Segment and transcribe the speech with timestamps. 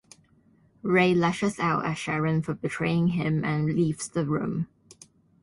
[0.81, 4.67] Rey lashes out at Sharon for betraying him and leaves the room.